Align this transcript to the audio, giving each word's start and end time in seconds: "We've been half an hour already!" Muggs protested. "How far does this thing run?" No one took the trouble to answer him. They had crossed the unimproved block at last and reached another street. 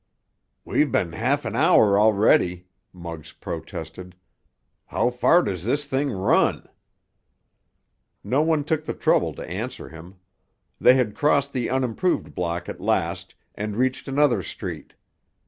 "We've 0.65 0.91
been 0.91 1.11
half 1.11 1.45
an 1.45 1.55
hour 1.55 1.99
already!" 1.99 2.65
Muggs 2.91 3.33
protested. 3.33 4.15
"How 4.87 5.11
far 5.11 5.43
does 5.43 5.63
this 5.63 5.85
thing 5.85 6.09
run?" 6.09 6.67
No 8.23 8.41
one 8.41 8.63
took 8.63 8.85
the 8.85 8.95
trouble 8.95 9.35
to 9.35 9.47
answer 9.47 9.89
him. 9.89 10.15
They 10.79 10.95
had 10.95 11.13
crossed 11.13 11.53
the 11.53 11.69
unimproved 11.69 12.33
block 12.33 12.67
at 12.67 12.81
last 12.81 13.35
and 13.53 13.75
reached 13.77 14.07
another 14.07 14.41
street. 14.41 14.95